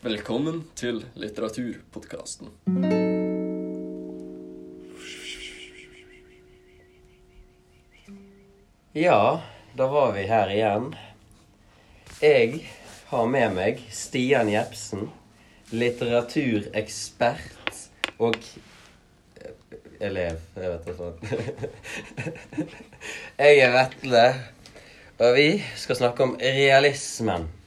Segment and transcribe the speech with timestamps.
[0.00, 2.48] Velkommen til litteraturpodkasten.
[8.96, 9.42] Ja,
[9.76, 10.94] da var vi her igjen.
[12.24, 12.64] Jeg
[13.10, 15.10] har med meg Stian Jepsen,
[15.68, 17.68] litteraturekspert
[18.16, 18.40] og
[20.00, 21.20] elev, jeg vet ikke sånn.
[23.44, 24.24] Jeg er Vetle,
[25.20, 27.59] og vi skal snakke om realismen.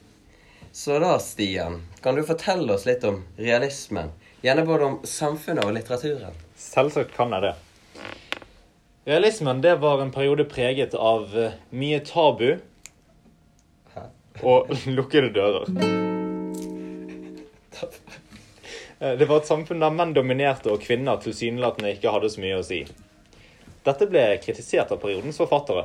[0.74, 4.08] Så da, Stian, kan du fortelle oss litt om realismen?
[4.42, 6.34] Gjerne både om samfunnet og litteraturen.
[6.58, 7.52] Selvsagt kan jeg det.
[9.06, 12.56] Realismen det var en periode preget av eh, mye tabu
[13.94, 14.02] Hæ?
[14.42, 15.70] og lukkede dører.
[19.02, 22.60] Eh, Det var et samfunn der menn dominerte og kvinner tilsynelatende ikke hadde så mye
[22.60, 22.76] å si.
[23.84, 25.82] Dette ble kritisert av periodens forfattere.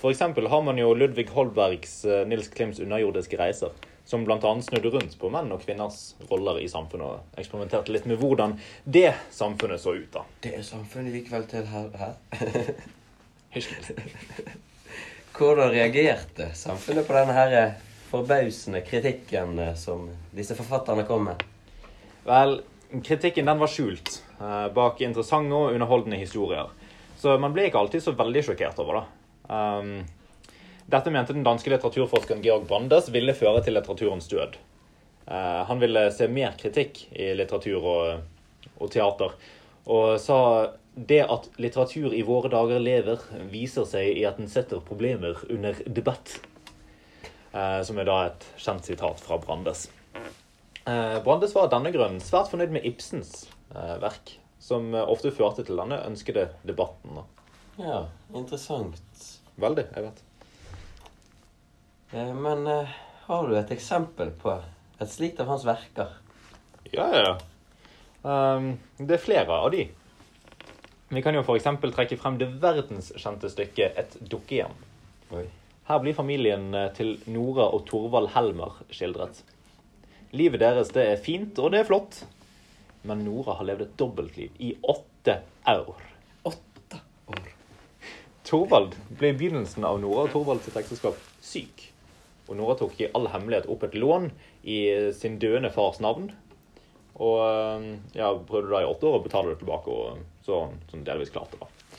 [0.00, 3.76] For eksempel har man jo Ludvig Holbergs eh, Nils Klims underjordiske reiser,
[4.08, 4.38] som bl.a.
[4.64, 8.54] snudde rundt på menn og kvinners roller i samfunnet og eksperimenterte litt med hvordan
[8.84, 10.08] det samfunnet så ut.
[10.14, 10.24] da.
[10.40, 11.90] Det er samfunnet likevel til her.
[12.00, 12.16] her.
[15.38, 17.76] Hvordan reagerte samfunnet på denne her
[18.08, 21.44] forbausende kritikken eh, som disse forfatterne kom med?
[22.26, 22.60] Vel,
[23.04, 26.72] kritikken den var skjult eh, bak interessante og underholdende historier.
[27.18, 29.06] Så man ble ikke alltid så veldig sjokkert over det.
[29.48, 29.92] Um,
[30.88, 34.56] dette mente den danske litteraturforskeren Georg Brandes ville føre til litteraturens død.
[35.28, 39.34] Eh, han ville se mer kritikk i litteratur og, og teater,
[39.88, 40.38] og sa
[40.98, 43.22] det at litteratur i våre dager lever,
[43.52, 46.38] viser seg i at den setter problemer under debatt.
[47.52, 49.86] Eh, som er da et kjent sitat fra Brandes.
[50.88, 55.32] Eh, Brandes var av denne grunnen svært fornøyd med Ibsens eh, verk, som eh, ofte
[55.36, 57.20] førte til denne ønskede debatten.
[57.76, 59.28] Ja, interessant.
[59.60, 60.24] Veldig, jeg vet.
[62.12, 64.54] Eh, Men eh, har du et eksempel på
[64.98, 66.16] et slikt av hans verker?
[66.90, 67.36] Ja, ja, ja.
[68.22, 69.84] Um, det er flere av de.
[71.08, 71.68] Vi kan jo f.eks.
[71.94, 74.74] trekke frem det verdenskjente stykket Et dukkehjem.
[75.88, 79.42] Her blir familien eh, til Nora og Torvald Helmer skildret.
[80.36, 82.22] Livet deres det er fint, og det er flott.
[83.08, 86.02] Men Nora har levd et dobbeltliv i åtte år.
[86.48, 87.00] Åtte
[87.32, 87.52] år.
[88.48, 91.88] Torvald ble i begynnelsen av Nora og Torvalds ekteskap syk.
[92.48, 94.30] Og Nora tok i all hemmelighet opp et lån
[94.64, 94.78] i
[95.12, 96.30] sin døende fars navn.
[97.18, 101.04] Og øh, ja, prøvde da i åtte år å betale det tilbake, og så sånn
[101.04, 101.66] delvis klarte det.
[101.66, 101.98] da.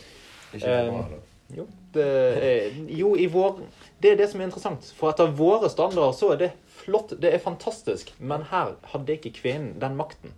[0.58, 1.26] Ikke Eh, bra, da.
[1.58, 1.64] Jo,
[1.96, 2.04] det
[2.46, 3.56] er, jo i vår,
[4.02, 4.86] det er det som er interessant.
[4.98, 6.50] For etter våre standarder så er det
[6.84, 8.12] flott, det er fantastisk.
[8.22, 10.36] Men her hadde ikke kvinnen den makten.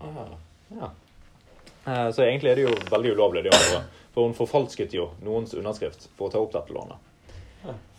[0.00, 0.32] Ah,
[0.72, 0.88] Ja.
[1.86, 3.82] Eh, Så egentlig er det jo veldig ulovlig, de andre.
[4.14, 6.96] For hun forfalsket jo noens underskrift for å ta opp dette lånet.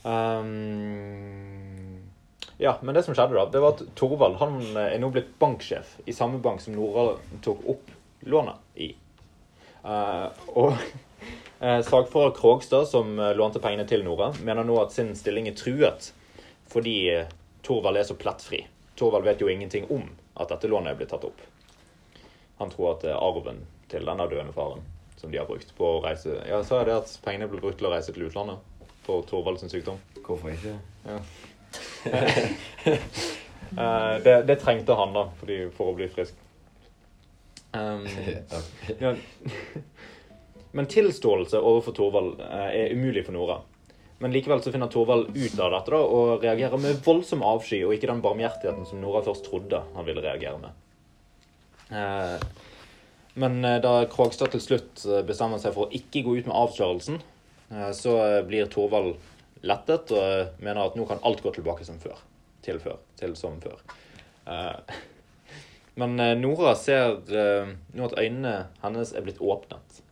[0.07, 1.99] Um,
[2.57, 5.97] ja, men det som skjedde da, det var at Torvald han er nå blitt banksjef
[6.07, 7.91] i samme bank som Nora tok opp
[8.29, 8.93] lånet i.
[9.83, 10.71] Uh, og
[11.59, 15.57] uh, sakfører Krogstad, som eh, lånte pengene til Nora, mener nå at sin stilling er
[15.57, 16.11] truet
[16.67, 17.29] fordi eh,
[17.63, 18.63] Torvald er så plettfri.
[18.99, 20.03] Torvald vet jo ingenting om
[20.37, 21.39] at dette lånet er blitt tatt opp.
[22.61, 24.83] Han tror at det er arven til denne døende faren
[25.17, 27.79] som de har brukt på å reise Ja, så er det at pengene ble brukt
[27.79, 28.76] til å reise til utlandet
[29.07, 29.97] for Torvald sin sykdom.
[30.25, 30.77] hvorfor ikke?
[31.07, 31.19] Ja.
[33.67, 36.37] Eh, det, det trengte han da, fordi, for å bli frisk.
[37.77, 38.05] Um,
[38.97, 39.09] ja.
[40.71, 43.57] Men tilståelse overfor Torvald eh, er umulig for Nora.
[44.23, 47.91] Men likevel så finner Torvald ut av dette da, og reagerer med voldsom avsky, og
[47.93, 50.79] ikke den barmhjertigheten som Nora først trodde han ville reagere med.
[51.91, 52.47] Eh,
[53.43, 57.36] men da Krogstad til slutt bestemmer seg for å ikke gå ut med avslørelsen, eh,
[57.91, 59.15] så eh, blir Torvald
[59.67, 62.19] lettet og eh, mener at nå kan alt gå tilbake som før.
[62.65, 62.99] Til før.
[63.19, 63.81] Til som før.
[64.47, 64.97] Eh,
[65.99, 70.03] Men eh, Nora ser eh, nå at øynene hennes er blitt åpnet.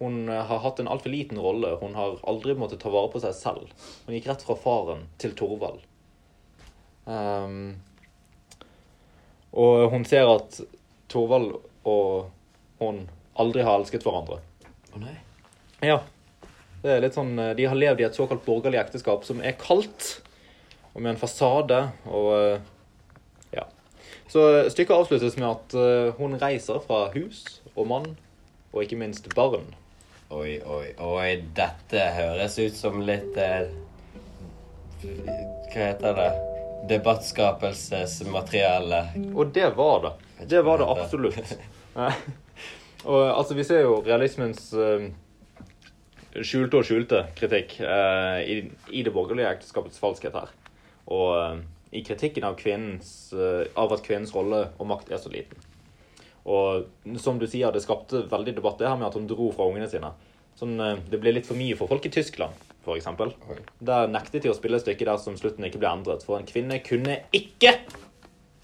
[0.00, 1.76] Hun eh, har hatt en altfor liten rolle.
[1.80, 3.70] Hun har aldri måttet ta vare på seg selv.
[4.06, 5.84] Hun gikk rett fra faren til Torvald.
[7.10, 7.80] Ehm,
[9.56, 10.60] og hun ser at
[11.10, 11.54] Torvald
[11.88, 12.30] og
[12.80, 13.04] hun
[13.40, 14.40] aldri har elsket hverandre.
[14.90, 15.16] Å nei.
[15.86, 16.00] Ja.
[16.80, 19.58] Det er litt sånn, eh, De har levd i et såkalt borgerlig ekteskap som er
[19.60, 20.20] kaldt,
[20.94, 21.80] og med en fasade.
[22.06, 22.58] og eh,
[23.52, 23.64] ja.
[24.28, 25.72] Så eh, stykket avsluttes med at
[26.18, 28.16] hun reiser fra hus og mann,
[28.72, 29.74] og ikke minst barn.
[30.30, 31.42] Oi, oi, oi.
[31.58, 33.66] Dette høres ut som litt eh,
[35.02, 36.30] Hva heter det?
[36.92, 39.00] Debattskapelsesmateriale.
[39.34, 40.12] Og det var det.
[40.52, 41.58] Det var det absolutt.
[43.10, 45.10] Og altså, vi ser jo realismens eh,
[46.34, 48.56] skjulte og skjulte kritikk eh, i,
[48.94, 50.52] i det borgerlige ekteskapets falskhet her.
[51.10, 51.60] Og eh,
[51.90, 55.58] i kritikken av, kvinnens, eh, av at kvinnens rolle og makt er så liten.
[56.50, 56.86] Og
[57.20, 59.90] som du sier, det skapte veldig debatt det her med at hun dro fra ungene
[59.90, 60.12] sine.
[60.58, 62.54] Sånn, eh, det ble litt for mye for folk i Tyskland,
[62.84, 63.10] f.eks.
[63.82, 66.26] Der nektet de å spille et stykke der som slutten ikke ble endret.
[66.26, 67.74] For en kvinne kunne ikke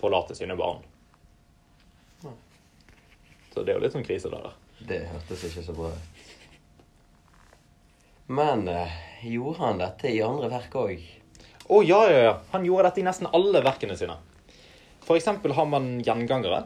[0.01, 0.85] forlate sine barn.
[3.57, 4.53] Så det er jo litt sånn krise der.
[4.87, 6.16] Det hørtes ikke så bra ut.
[8.27, 11.05] Men eh, gjorde han dette i andre verk òg?
[11.67, 12.33] Å ja, ja, ja.
[12.53, 14.17] Han gjorde dette i nesten alle verkene sine.
[15.07, 16.65] For eksempel har man gjengangere,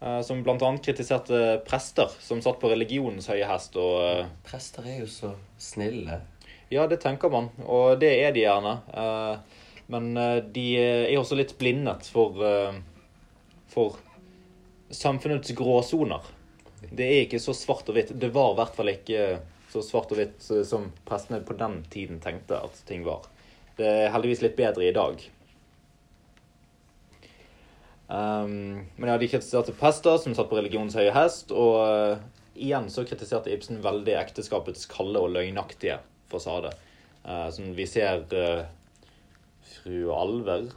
[0.00, 5.02] eh, som annet kritiserte prester som satt på religionens høye hest og eh, Prester er
[5.02, 6.20] jo så snille.
[6.70, 8.78] Ja, det tenker man, og det er de gjerne.
[8.94, 12.78] Eh, Men eh, de er også litt blindet for, eh,
[13.70, 13.98] for
[14.90, 16.26] samfunnets gråsoner.
[16.90, 18.10] Det er ikke så svart og hvitt.
[18.18, 19.20] Det var i hvert fall ikke
[19.76, 23.26] så svart og hvitt eh, som prestene på den tiden tenkte at ting var.
[23.76, 25.20] Det er heldigvis litt bedre i dag.
[28.06, 32.20] Um, men ja, de kritiserte prester som satt på religionens høye hest, og uh,
[32.54, 35.98] igjen så kritiserte Ibsen veldig ekteskapets kalde og løgnaktige
[36.30, 36.72] fasade.
[37.26, 38.62] Uh, som vi ser uh,
[39.74, 40.70] fru Alver,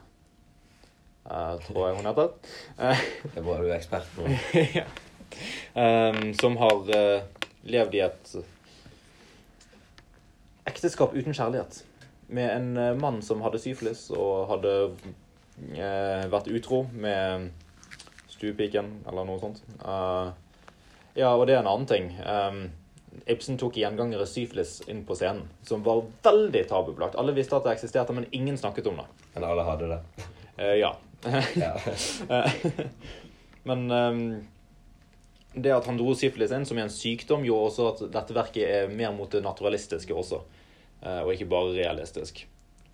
[1.30, 2.31] tror jeg hun heter.
[3.36, 4.25] Det bare du er ekspert på.
[4.80, 4.88] ja.
[5.78, 6.88] um, som har
[7.69, 8.31] levd i et
[10.69, 11.81] ekteskap uten kjærlighet.
[12.30, 14.74] Med en eh, mann som hadde syfilis og hadde
[15.74, 17.50] eh, vært utro med
[18.30, 19.57] stuepiken, eller noe sånt.
[19.81, 20.30] Uh,
[21.18, 22.13] ja, og det er en annen ting.
[22.24, 22.62] Um,
[23.27, 27.18] Ibsen tok gjengangere syfilis inn på scenen, som var veldig tabubelagt.
[27.19, 29.07] Alle visste at det eksisterte, men ingen snakket om det.
[29.33, 30.00] Men alle hadde det.
[30.56, 30.94] Uh, ja.
[33.68, 34.24] Men um,
[35.54, 38.63] det at han dro syfilis inn, som er en sykdom, gjorde også at dette verket
[38.69, 40.42] er mer mot det naturalistiske også,
[41.01, 42.42] og ikke bare realistisk.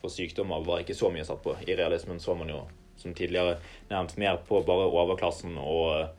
[0.01, 1.55] For sykdommer var ikke så mye satt på.
[1.65, 2.59] I realismen så man jo,
[3.01, 3.57] som tidligere
[3.89, 6.11] nevnt, mer på bare overklassen og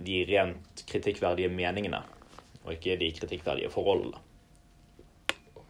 [0.00, 2.00] de rent kritikkverdige meningene,
[2.64, 4.20] og ikke de kritikkverdige forholdene.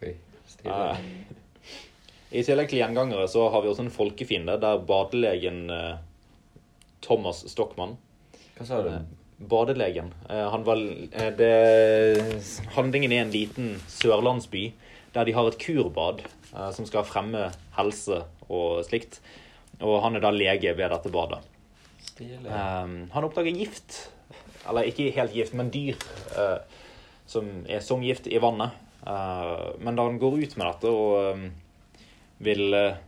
[0.01, 0.13] Oi,
[0.47, 0.71] stilig.
[0.71, 1.01] Eh,
[2.39, 5.97] I tillegg til gjengangere så har vi også en folkefiende der badelegen eh,
[7.03, 7.97] Thomas Stockmann
[8.55, 8.91] Hva sa du?
[9.51, 10.13] Badelegen.
[10.29, 10.79] Eh, Han var,
[11.11, 11.51] eh, det,
[12.77, 14.69] handlingen er en liten sørlandsby
[15.15, 19.21] der de har et kurbad eh, som skal fremme helse og slikt.
[19.81, 21.41] Og han er da lege ved dette badet.
[22.21, 24.11] Um, han oppdager gift,
[24.69, 25.97] eller ikke helt gift, men dyr,
[26.37, 26.57] eh,
[27.25, 28.77] som er som gift i vannet.
[29.07, 31.47] Eh, men da han går ut med dette og um,
[32.45, 32.99] vil eh,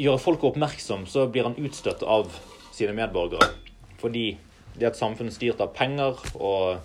[0.00, 2.32] gjøre folk oppmerksom, så blir han utstøtt av
[2.74, 3.52] sine medborgere.
[4.00, 4.26] Fordi
[4.74, 6.80] det er et samfunn styrt av penger og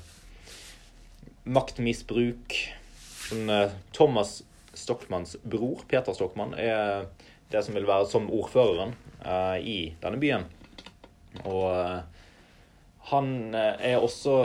[1.50, 2.58] maktmisbruk.
[3.30, 4.44] Sånn, eh, Thomas
[4.74, 7.06] Stockmanns bror, Peter Stockmann, er
[7.52, 10.48] det som vil være som ordføreren eh, i denne byen.
[11.44, 12.00] Og eh,
[13.12, 14.40] han er også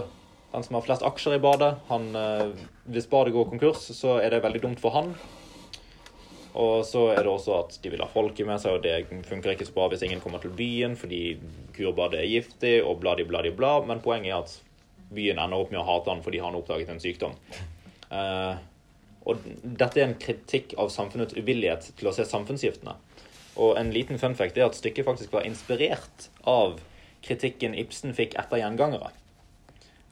[0.53, 1.73] den som har flest aksjer i badet.
[1.89, 2.13] Han,
[2.87, 5.11] hvis badet går konkurs, så er det veldig dumt for han.
[6.55, 9.53] Og så er det også at de vil ha folket med seg, og det funker
[9.53, 11.41] ikke så bra hvis ingen kommer til byen fordi
[11.75, 13.81] kurbadet er giftig, og bladi, bladi, bla.
[13.85, 16.95] Men poenget er at byen ender opp med å hate han fordi han har oppdaget
[16.95, 17.35] en sykdom.
[18.15, 18.55] Eh,
[19.25, 22.97] og dette er en kritikk av samfunnets uvillighet til å se samfunnsgiftene.
[23.57, 26.81] Og en liten fun fact er at stykket faktisk var inspirert av
[27.25, 29.13] kritikken Ibsen fikk etter gjengangere.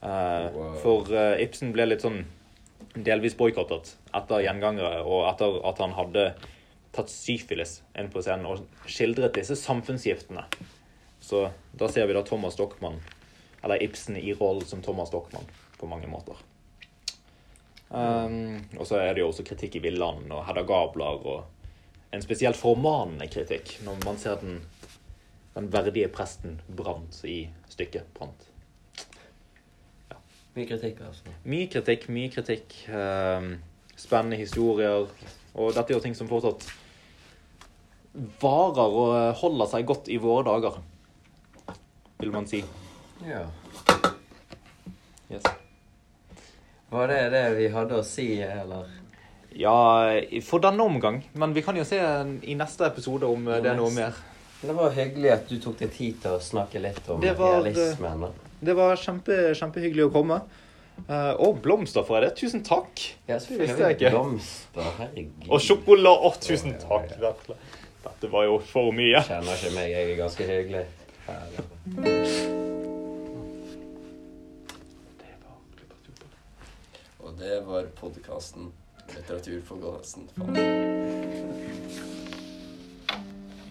[0.03, 0.79] Uh, Wow.
[0.83, 2.25] For uh, Ibsen ble litt sånn
[2.97, 6.25] delvis boikottet etter gjengangere, og etter at han hadde
[6.93, 10.45] tatt syfilis inn på scenen og skildret disse samfunnsgiftene.
[11.23, 11.47] Så
[11.79, 12.99] da ser vi da Thomas Stockmann,
[13.63, 15.47] eller Ibsen i rollen som Thomas Stockmann,
[15.79, 16.37] på mange måter.
[17.93, 22.23] Um, og så er det jo også kritikk i Villand og Hedda Gabler og en
[22.25, 24.63] spesielt formanende kritikk når man ser den,
[25.53, 28.49] den verdige presten Brant i stykket Brant.
[30.57, 31.37] Mye kritikk, altså.
[31.49, 32.75] Mye kritikk, mye kritikk.
[32.93, 33.55] Um,
[33.97, 35.07] spennende historier.
[35.55, 36.67] Og dette er jo ting som fortsatt
[38.43, 40.79] varer og eh, holder seg godt i våre dager,
[42.21, 42.61] vil man si.
[43.25, 43.47] Ja.
[45.33, 45.49] Yes.
[46.93, 48.91] Var det det vi hadde å si, eller?
[49.57, 49.77] Ja,
[50.45, 51.23] for denne omgang.
[51.37, 51.99] Men vi kan jo se
[52.49, 54.17] i neste episode om eh, det er noe mer.
[54.63, 57.59] Det var hyggelig at du tok deg tid til å snakke litt om Det var,
[57.65, 58.21] realismen.
[58.29, 58.29] da.
[58.63, 60.39] Det var kjempe, kjempehyggelig å komme.
[61.43, 62.35] Og blomster for det.
[62.39, 63.01] Tusen takk.
[63.27, 64.13] Ja, Visste jeg ikke.
[64.15, 65.49] Blomster, herregud.
[65.51, 66.29] Og sjokolade.
[66.29, 67.17] Å, tusen takk.
[67.25, 67.57] Vetle.
[68.05, 69.19] Dette var jo for mye.
[69.27, 70.85] Kjenner ikke meg, jeg er ganske hyggelig.
[71.27, 72.22] Herlig.
[77.43, 78.73] Det var podkasten
[79.17, 80.29] Litteratur på gåsen.
[80.37, 80.45] Ha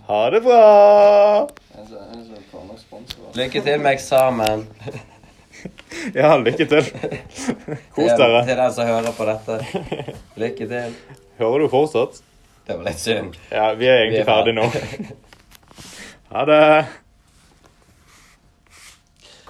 [0.08, 1.48] Ha det bra!
[3.34, 4.68] Lykke til med eksamen.
[6.16, 6.88] Ja, lykke til.
[7.94, 8.40] Kos dere.
[8.48, 9.58] til den som hører på dette.
[10.42, 10.96] Lykke til.
[11.38, 12.18] Hører du fortsatt?
[12.66, 13.38] Det var litt synd.
[13.52, 14.66] Ja, vi er egentlig Vi er ferdige nå.
[16.32, 16.62] Ha det.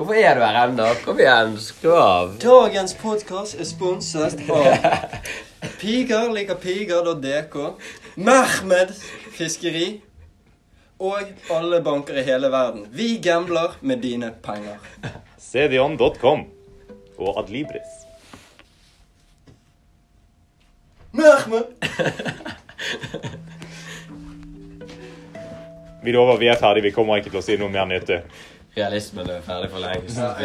[0.01, 0.85] Hvorfor er du her ennå?
[1.05, 2.31] Kom igjen, skru av.
[2.41, 4.65] Dagens podkast er sponset av
[5.81, 7.57] Piger liker piger.dk,
[8.17, 8.95] Mehmed
[9.35, 10.01] Fiskeri
[10.97, 12.87] og alle banker i hele verden.
[12.89, 14.81] Vi gambler med dine penger.
[15.37, 16.47] cdion.com
[17.21, 17.93] og Adlibris.
[21.13, 21.77] Mehmed!
[26.01, 26.89] Vi lover vi er ferdige.
[26.89, 28.23] Vi kommer ikke til å si noe mer nyttig.
[28.71, 29.83] Realismen er ferdig for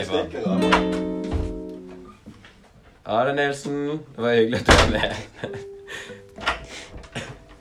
[0.02, 0.54] stikker da.
[3.06, 4.00] Ha det, Nilsen.
[4.16, 5.12] Det var hyggelig at du var med.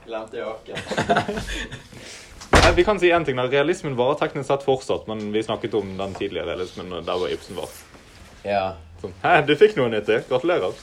[0.08, 0.80] Glemte jakken.
[2.56, 3.38] Nei, vi kan si en ting.
[3.38, 3.46] da.
[3.52, 7.62] Realismen varer teknisk sett fortsatt, men vi snakket om den tidlige realismen, der hvor Ibsen
[7.62, 7.70] var.
[8.42, 8.66] Ja.
[9.04, 9.14] Sånn.
[9.22, 10.24] Hæ, du fikk noe nyttig.
[10.32, 10.74] Gratulerer.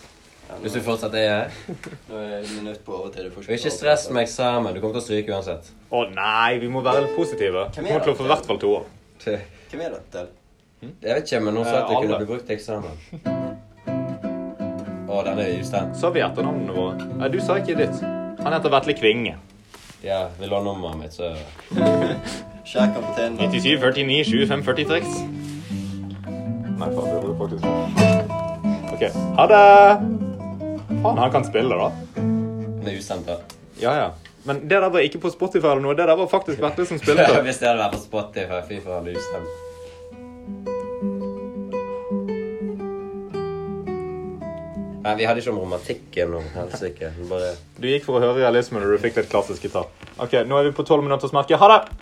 [0.62, 1.60] Hvis du fortsatt er her.
[2.06, 3.34] Nå er jeg minutt på overtid.
[3.34, 4.76] Og ikke stress med eksamen.
[4.76, 5.74] Du kommer til å stryke uansett.
[5.90, 7.66] Å nei, vi må være litt positive.
[7.74, 8.62] Vi er kommer til å få i hvert fall
[9.24, 9.40] toer.
[9.70, 10.26] Hvem er det til?
[10.82, 12.94] Jeg vet ikke, men noen sa at det Eh, kunne bli brukt til eksamen.
[15.12, 15.92] Å, den er Jostein.
[15.98, 17.06] Sa vi etternavnene våre?
[17.20, 18.00] Nei, du sa ikke ditt.
[18.42, 19.34] Han heter Vetle Kvinge.
[20.02, 21.30] Ja, vil du ha nummeret mitt, så
[22.72, 23.36] Sjekk kaptein.
[23.38, 25.14] 97 49 25 46.
[26.80, 27.64] Nei, faen, det var det faktisk
[28.92, 29.02] OK.
[29.38, 29.62] Ha det!
[31.02, 31.90] Faen, han kan spille, da.
[32.18, 33.36] Han er usendt, da.
[33.82, 34.08] Ja, ja.
[34.44, 35.94] Men det der var ikke på Spotify eller noe.
[35.98, 37.28] Det der var faktisk Vetle som spilte.
[37.46, 39.46] Hvis det hadde vært på Spotify, fy for lusen.
[45.02, 47.10] Nei, vi hadde ikke om romantikken og helsike.
[47.30, 49.88] Bare Du gikk for å høre realismen, og du fikk litt klassisk gitar.
[50.22, 51.58] OK, nå er vi på tolv minutters merke.
[51.58, 51.96] Ha det!